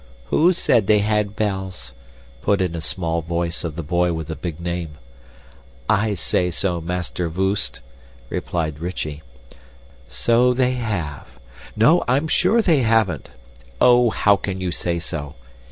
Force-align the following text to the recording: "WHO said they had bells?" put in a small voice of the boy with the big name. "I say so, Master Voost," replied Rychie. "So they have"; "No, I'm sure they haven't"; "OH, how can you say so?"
"WHO 0.31 0.51
said 0.53 0.87
they 0.87 0.97
had 0.97 1.35
bells?" 1.35 1.93
put 2.41 2.59
in 2.59 2.73
a 2.73 2.81
small 2.81 3.21
voice 3.21 3.63
of 3.63 3.75
the 3.75 3.83
boy 3.83 4.11
with 4.11 4.29
the 4.29 4.35
big 4.35 4.59
name. 4.59 4.97
"I 5.87 6.15
say 6.15 6.49
so, 6.49 6.81
Master 6.81 7.29
Voost," 7.29 7.81
replied 8.27 8.79
Rychie. 8.79 9.21
"So 10.07 10.55
they 10.55 10.71
have"; 10.71 11.27
"No, 11.75 12.03
I'm 12.07 12.27
sure 12.27 12.63
they 12.63 12.79
haven't"; 12.81 13.29
"OH, 13.79 14.09
how 14.09 14.37
can 14.37 14.59
you 14.59 14.71
say 14.71 14.97
so?" 14.97 15.35